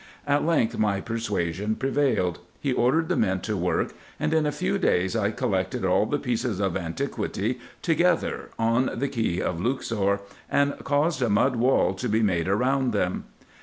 At 0.25 0.43
length 0.43 0.79
my 0.79 0.99
persuasions 0.99 1.77
prevailed; 1.77 2.39
he 2.59 2.73
ordered 2.73 3.07
the 3.07 3.15
men 3.15 3.39
to 3.41 3.55
work; 3.55 3.93
and 4.19 4.33
in 4.33 4.47
a 4.47 4.51
few 4.51 4.79
days 4.79 5.15
I 5.15 5.29
collected 5.29 5.85
all 5.85 6.07
the 6.07 6.17
pieces 6.17 6.59
of 6.59 6.75
antiquity 6.75 7.59
together 7.83 8.49
on 8.57 8.89
the 8.95 9.07
quay 9.07 9.39
of 9.43 9.61
Luxor; 9.61 10.21
and 10.49 10.73
caused 10.83 11.21
a 11.21 11.29
mud 11.29 11.55
wall 11.57 11.93
to 11.93 12.09
be 12.09 12.23
made 12.23 12.47
round 12.47 12.93
them. 12.93 13.25